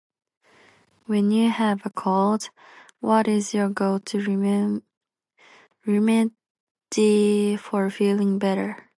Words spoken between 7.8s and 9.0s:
feeling better?